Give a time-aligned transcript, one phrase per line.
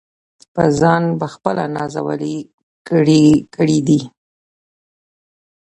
[0.53, 2.37] پۀ ځان پۀ خپله نازلې
[3.55, 4.01] کړي دي-